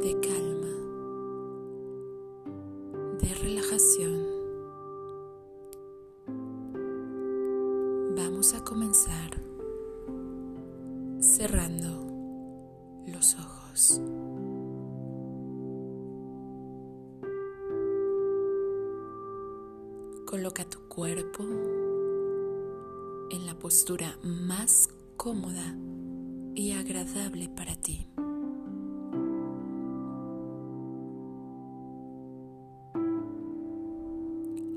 [0.00, 0.74] de calma,
[3.20, 4.26] de relajación.
[8.16, 9.40] Vamos a comenzar
[11.20, 11.88] cerrando
[13.06, 14.00] los ojos.
[20.26, 21.44] Coloca tu cuerpo
[23.30, 25.76] en la postura más cómoda
[26.54, 28.08] y agradable para ti.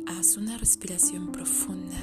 [0.07, 1.99] Haz una respiración profunda,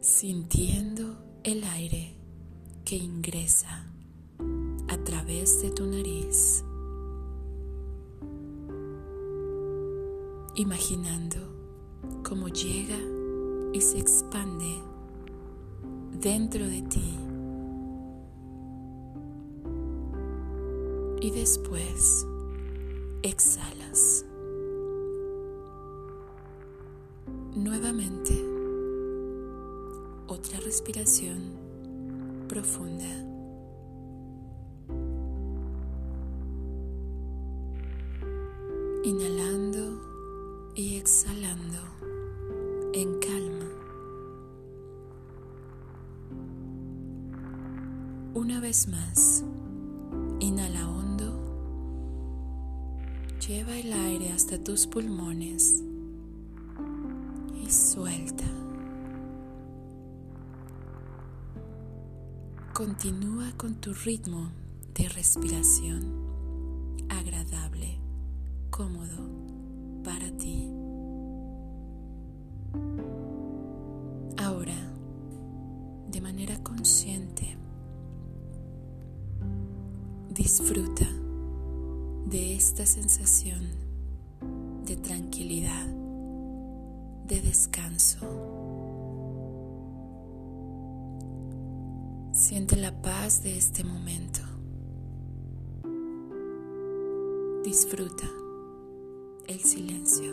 [0.00, 2.16] sintiendo el aire
[2.84, 3.92] que ingresa
[4.88, 6.64] a través de tu nariz,
[10.54, 11.36] imaginando
[12.22, 12.98] cómo llega
[13.72, 14.82] y se expande
[16.20, 17.18] dentro de ti.
[21.20, 22.26] Y después
[23.22, 24.24] exhalas.
[27.54, 28.34] Nuevamente,
[30.28, 31.52] otra respiración
[32.48, 33.35] profunda.
[54.76, 55.82] Tus pulmones
[57.64, 58.44] y suelta.
[62.74, 64.50] Continúa con tu ritmo
[64.94, 66.04] de respiración
[67.08, 67.98] agradable,
[68.68, 69.16] cómodo
[70.04, 70.68] para ti.
[74.36, 74.76] Ahora,
[76.10, 77.56] de manera consciente,
[80.34, 81.08] disfruta
[82.26, 83.85] de esta sensación
[93.26, 94.38] de este momento.
[97.64, 98.24] Disfruta
[99.48, 100.32] el silencio.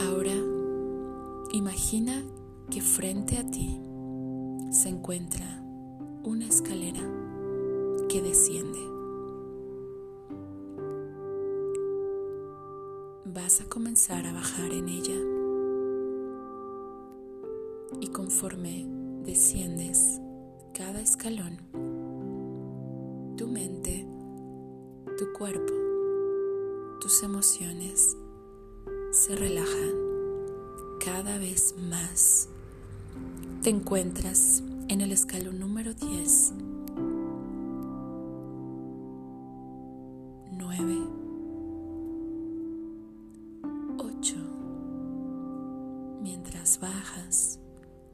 [0.00, 0.34] Ahora
[1.52, 2.22] imagina
[2.70, 3.80] que frente a ti
[4.70, 5.46] se encuentra
[6.22, 7.00] una escalera
[8.10, 8.80] que desciende.
[13.24, 15.37] Vas a comenzar a bajar en ella
[18.00, 18.86] y conforme
[19.24, 20.20] desciendes
[20.74, 21.58] cada escalón,
[23.36, 24.06] tu mente,
[25.16, 25.72] tu cuerpo,
[27.00, 28.16] tus emociones
[29.10, 29.94] se relajan
[31.04, 32.48] cada vez más.
[33.62, 36.52] Te encuentras en el escalón número 10,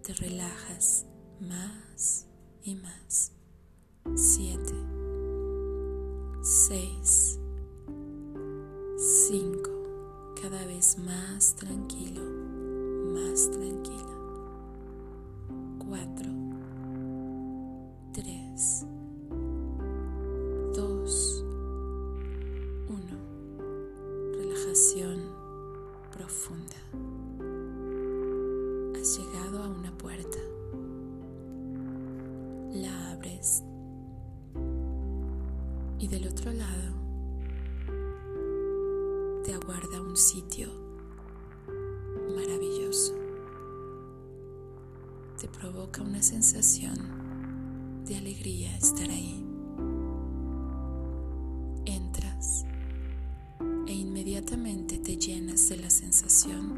[0.04, 1.06] te relajas
[1.40, 2.26] más
[2.62, 3.32] y más.
[4.14, 4.62] 7,
[6.42, 7.40] 6,
[8.98, 10.34] 5.
[10.42, 12.20] Cada vez más tranquilo,
[45.44, 46.96] Te provoca una sensación
[48.06, 49.44] de alegría estar ahí.
[51.84, 52.64] Entras
[53.86, 56.72] e inmediatamente te llenas de la sensación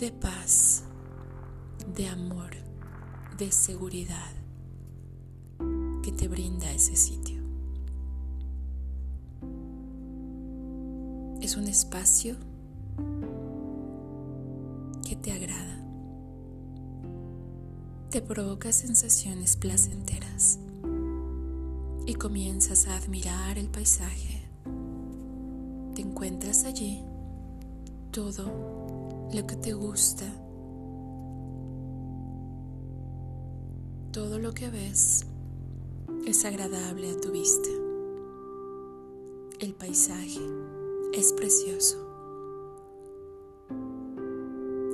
[0.00, 0.82] de paz,
[1.94, 2.50] de amor,
[3.38, 4.32] de seguridad
[6.02, 7.40] que te brinda ese sitio.
[11.40, 12.34] Es un espacio
[18.12, 20.58] te provoca sensaciones placenteras
[22.04, 24.42] y comienzas a admirar el paisaje.
[25.94, 27.02] Te encuentras allí
[28.10, 30.26] todo lo que te gusta,
[34.10, 35.24] todo lo que ves
[36.26, 37.70] es agradable a tu vista.
[39.58, 40.42] El paisaje
[41.14, 41.96] es precioso.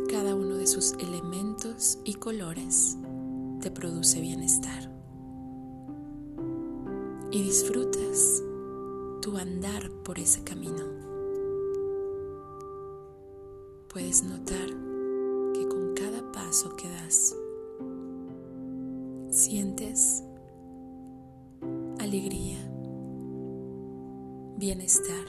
[0.09, 2.97] Cada uno de sus elementos y colores
[3.61, 4.91] te produce bienestar.
[7.31, 8.43] Y disfrutas
[9.21, 10.85] tu andar por ese camino.
[13.93, 14.67] Puedes notar
[15.55, 17.37] que con cada paso que das,
[19.31, 20.23] sientes
[21.99, 22.59] alegría,
[24.57, 25.25] bienestar.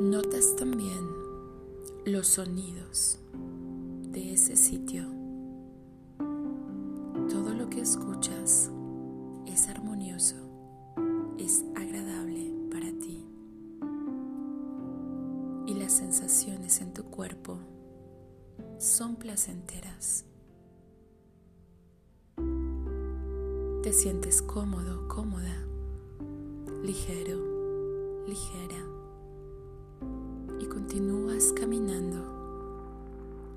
[0.00, 1.08] Notas también
[2.04, 3.18] los sonidos
[4.18, 5.04] de ese sitio.
[7.28, 8.70] Todo lo que escuchas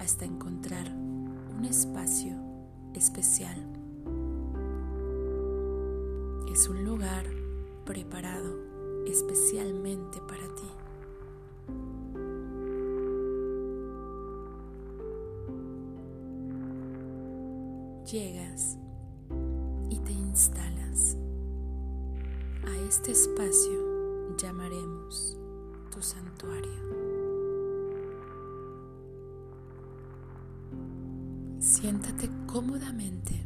[0.02, 2.34] hasta encontrar un espacio
[2.96, 3.56] especial.
[6.52, 7.26] Es un lugar
[7.86, 10.70] preparado especialmente para ti.
[18.12, 18.78] Llegas
[19.90, 21.16] y te instalas.
[22.66, 25.38] A este espacio llamaremos
[25.92, 27.11] tu santuario.
[31.82, 33.44] Siéntate cómodamente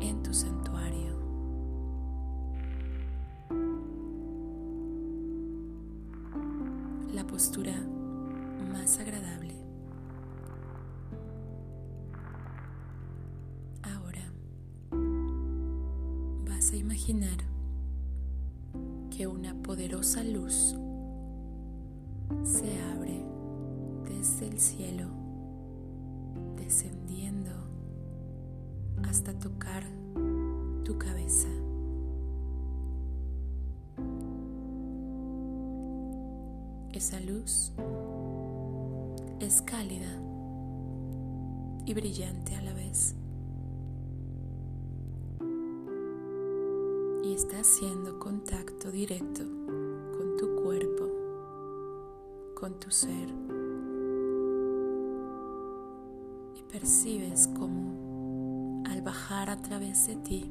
[0.00, 1.14] en tu santuario.
[7.12, 7.74] La postura
[8.72, 9.52] más agradable.
[13.82, 14.32] Ahora
[16.48, 17.36] vas a imaginar
[19.14, 20.74] que una poderosa luz
[29.34, 29.84] tocar
[30.84, 31.48] tu cabeza.
[36.92, 37.72] Esa luz
[39.40, 40.10] es cálida
[41.84, 43.14] y brillante a la vez.
[47.24, 49.42] Y está haciendo contacto directo
[50.16, 51.08] con tu cuerpo,
[52.54, 53.28] con tu ser.
[56.54, 58.05] Y percibes como al
[59.06, 60.50] bajar a través de ti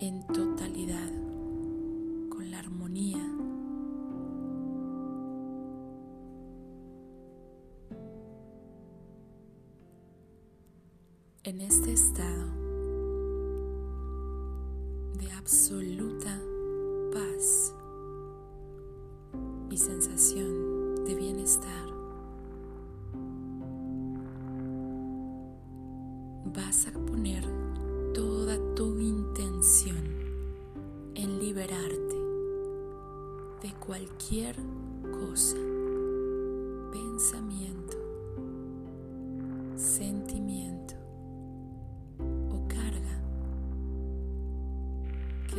[0.00, 1.12] en totalidad
[2.28, 3.24] con la armonía.
[11.44, 12.46] En este estado
[15.18, 15.81] de absoluta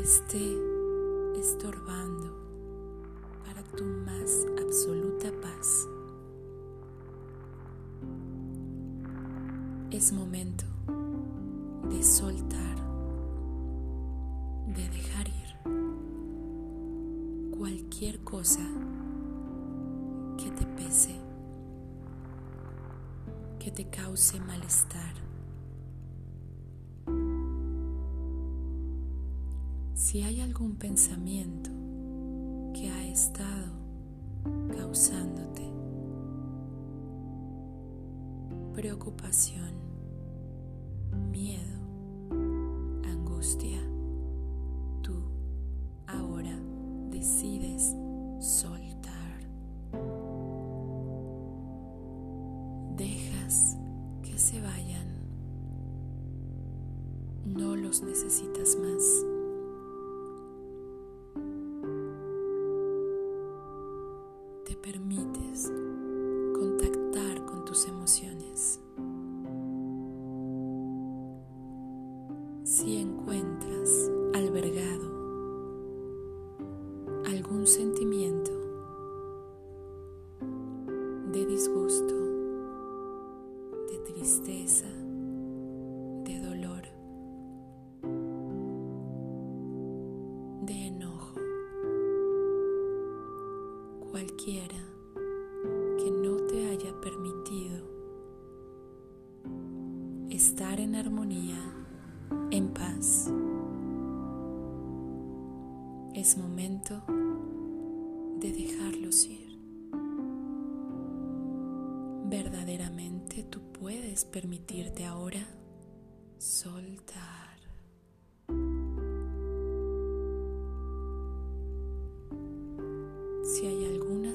[0.03, 0.53] esté
[1.39, 2.29] estorbando
[3.45, 5.88] para tu más absoluta paz.
[9.91, 10.65] Es momento
[11.89, 12.75] de soltar,
[14.75, 15.53] de dejar ir
[17.57, 18.67] cualquier cosa
[20.38, 21.15] que te pese,
[23.57, 25.23] que te cause malestar.
[30.63, 31.70] Algún pensamiento
[32.74, 33.74] que ha estado
[34.70, 35.70] causándote
[38.74, 39.74] preocupación,
[77.43, 78.62] algún sentimiento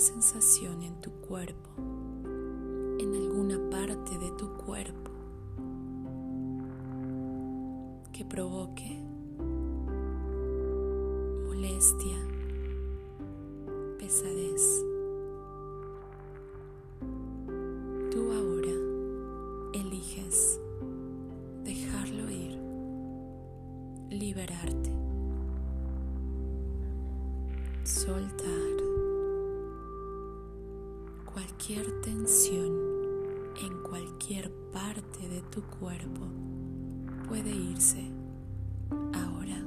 [0.08, 1.68] sensación en tu cuerpo,
[2.98, 5.10] en alguna parte de tu cuerpo,
[8.10, 9.02] que provoque
[11.46, 12.16] molestia,
[35.26, 36.20] de tu cuerpo
[37.26, 38.10] puede irse
[39.12, 39.60] ahora.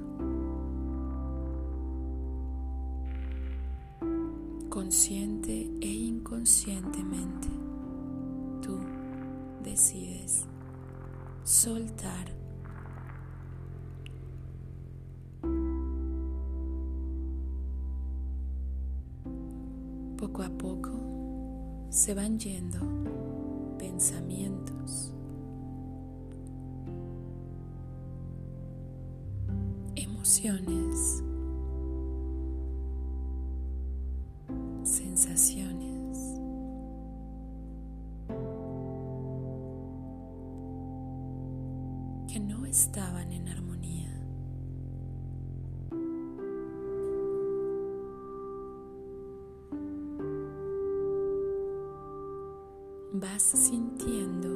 [4.69, 7.49] Consciente e inconscientemente,
[8.61, 8.79] tú
[9.63, 10.45] decides
[11.43, 12.33] soltar.
[20.17, 20.91] Poco a poco
[21.89, 23.00] se van yendo
[34.83, 35.91] sensaciones.
[42.27, 44.09] que no estaban en armonía.
[53.13, 54.50] Vas sintiendo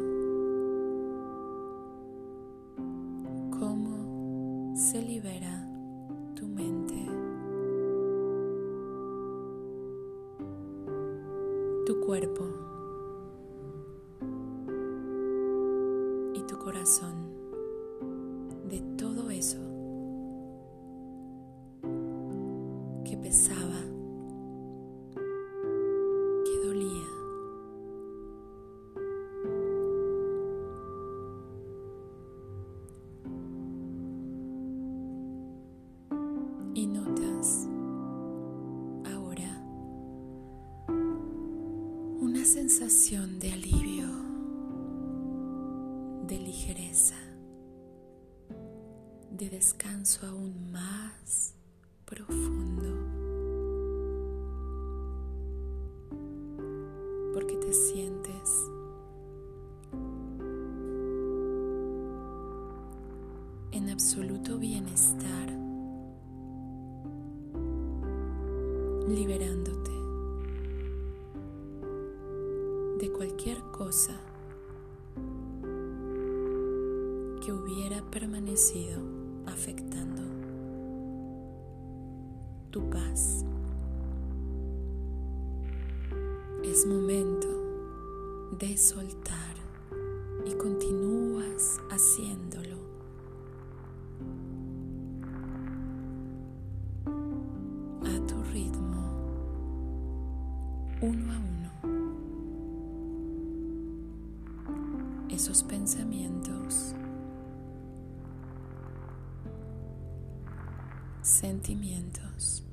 [49.46, 51.54] de descanso aún más
[52.06, 52.88] profundo,
[57.32, 58.72] porque te sientes
[63.72, 65.50] en absoluto bienestar,
[69.08, 69.92] liberándote
[73.00, 74.20] de cualquier cosa
[77.44, 80.22] que hubiera permanecido afectando
[82.72, 83.46] tu paz.
[86.64, 87.48] Es momento
[88.60, 89.55] de soltar
[111.26, 112.64] sentimientos.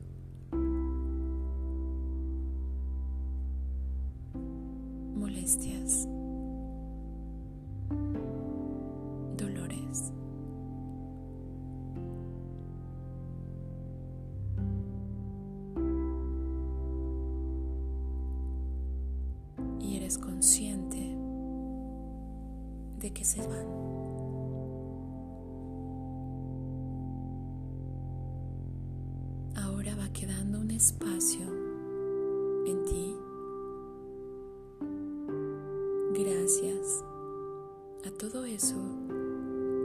[38.10, 38.76] Todo eso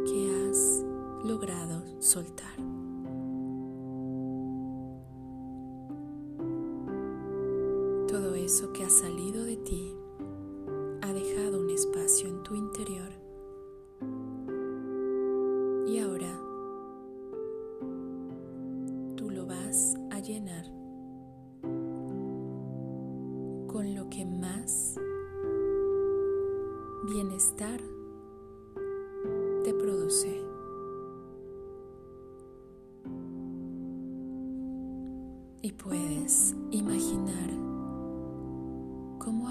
[0.06, 0.84] que has
[1.24, 2.56] logrado soltar.
[8.08, 9.97] Todo eso que ha salido de ti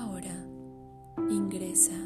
[0.07, 0.47] ahora
[1.31, 1.97] ingresa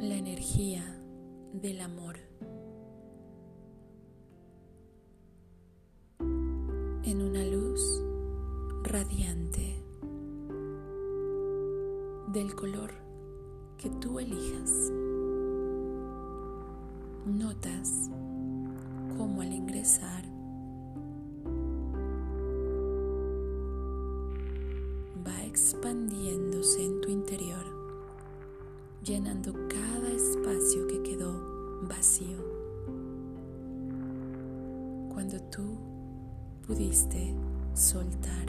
[0.00, 0.82] la energía
[1.52, 2.16] del amor
[6.18, 8.02] en una luz
[8.84, 9.82] radiante
[12.32, 12.92] del color
[13.76, 14.92] que tú elijas.
[17.26, 18.10] Notas
[19.16, 20.27] cómo al ingresar
[25.68, 27.62] expandiéndose en tu interior,
[29.04, 31.30] llenando cada espacio que quedó
[31.82, 32.38] vacío.
[35.12, 35.76] Cuando tú
[36.66, 37.34] pudiste
[37.74, 38.48] soltar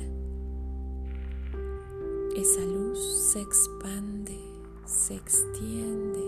[2.38, 3.00] esa luz
[3.34, 4.40] se expande,
[4.86, 6.24] se extiende,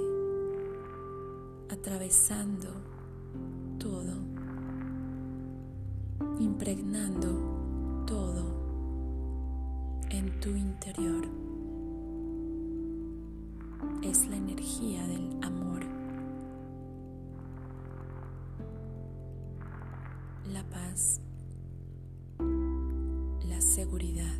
[1.70, 2.68] atravesando
[3.80, 4.12] todo,
[6.38, 7.61] impregnando
[10.22, 11.26] en tu interior.
[14.04, 15.82] Es la energía del amor,
[20.54, 21.22] la paz,
[23.48, 24.40] la seguridad.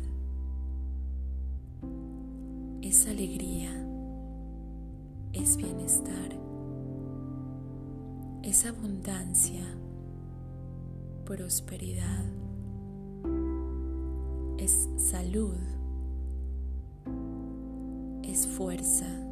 [2.80, 3.72] Es alegría,
[5.32, 6.30] es bienestar,
[8.44, 9.64] es abundancia,
[11.24, 12.41] prosperidad,
[14.62, 15.56] es salud,
[18.22, 19.31] es fuerza.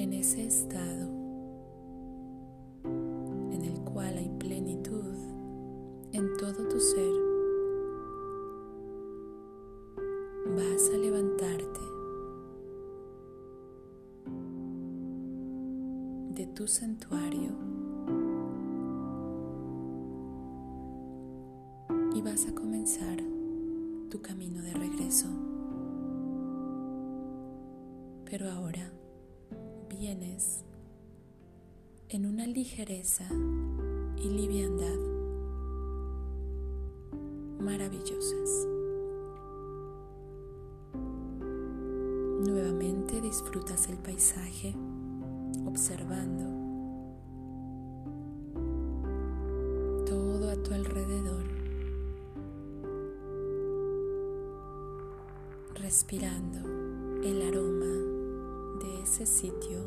[0.00, 1.10] En ese estado
[3.52, 5.14] en el cual hay plenitud
[6.12, 7.12] en todo tu ser,
[10.56, 11.80] vas a levantarte
[16.34, 17.50] de tu santuario
[32.60, 33.24] ligereza
[34.18, 34.98] y liviandad
[37.58, 38.68] maravillosas.
[42.46, 44.74] Nuevamente disfrutas el paisaje
[45.64, 46.44] observando
[50.04, 51.46] todo a tu alrededor,
[55.76, 56.58] respirando
[57.22, 59.80] el aroma de ese sitio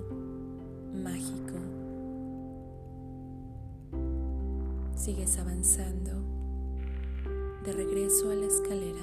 [0.92, 1.83] mágico.
[5.04, 6.14] Sigues avanzando
[7.66, 9.02] de regreso a la escalera.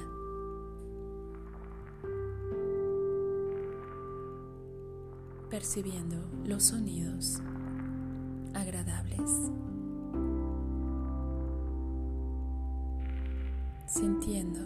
[5.51, 7.39] percibiendo los sonidos
[8.55, 9.29] agradables,
[13.85, 14.61] sintiendo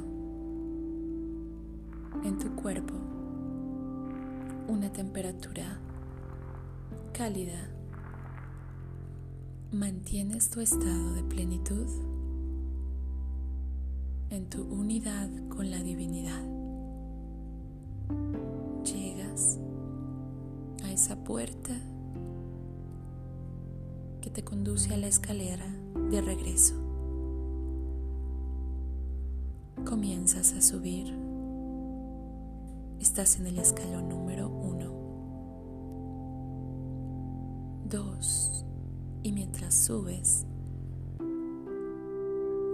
[2.23, 2.93] en tu cuerpo
[4.69, 5.79] una temperatura
[7.11, 7.74] cálida.
[9.75, 11.85] Mantienes tu estado de plenitud
[14.29, 16.41] en tu unidad con la divinidad.
[18.85, 19.59] Llegas
[20.81, 21.73] a esa puerta
[24.21, 25.67] que te conduce a la escalera
[26.09, 26.75] de regreso.
[29.83, 31.13] Comienzas a subir.
[33.01, 34.93] Estás en el escalón número uno,
[37.89, 38.65] dos,
[39.25, 40.45] y mientras subes,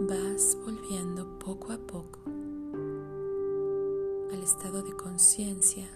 [0.02, 2.20] vas volviendo poco a poco
[4.34, 5.88] al estado de conciencia,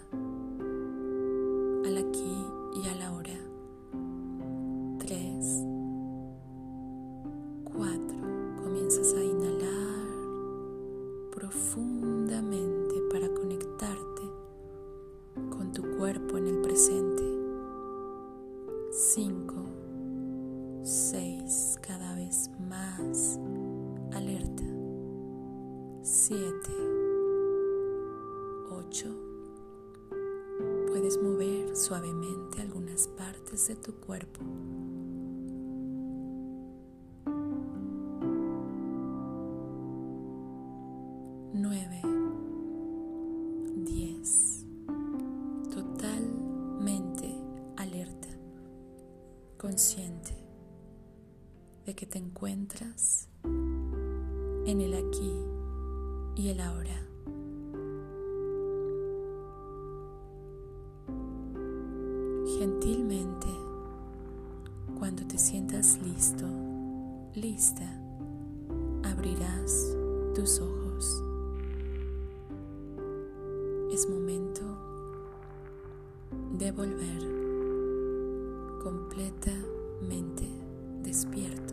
[30.96, 34.40] Puedes mover suavemente algunas partes de tu cuerpo.
[73.96, 74.60] Es momento
[76.58, 77.18] de volver
[78.82, 80.46] completamente
[81.02, 81.72] despierto,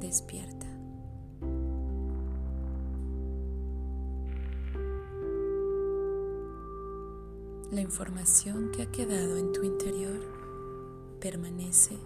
[0.00, 0.66] despierta.
[7.72, 10.22] La información que ha quedado en tu interior
[11.20, 11.98] permanece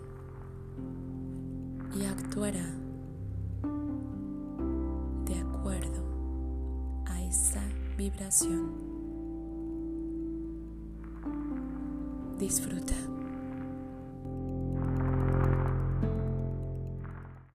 [1.95, 2.75] y actuará
[5.27, 6.03] de acuerdo
[7.07, 7.63] a esa
[7.97, 8.98] vibración.
[12.39, 13.18] Disfruta.